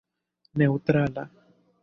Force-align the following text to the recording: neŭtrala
neŭtrala 0.61 1.27